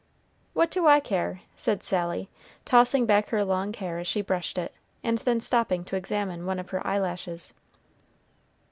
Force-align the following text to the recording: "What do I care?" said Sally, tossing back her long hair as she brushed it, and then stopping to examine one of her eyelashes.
"What 0.53 0.71
do 0.71 0.87
I 0.87 0.99
care?" 0.99 1.41
said 1.55 1.83
Sally, 1.83 2.27
tossing 2.65 3.05
back 3.05 3.29
her 3.29 3.45
long 3.45 3.71
hair 3.75 3.99
as 3.99 4.07
she 4.07 4.23
brushed 4.23 4.57
it, 4.57 4.73
and 5.03 5.19
then 5.19 5.39
stopping 5.39 5.83
to 5.83 5.95
examine 5.95 6.47
one 6.47 6.57
of 6.57 6.71
her 6.71 6.81
eyelashes. 6.87 7.53